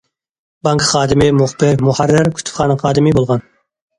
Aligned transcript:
بانكا 0.67 0.85
خادىمى، 0.91 1.27
مۇخبىر، 1.41 1.83
مۇھەررىر، 1.89 2.31
كۇتۇپخانا 2.39 2.79
خادىمى 2.85 3.13
بولغان. 3.19 3.45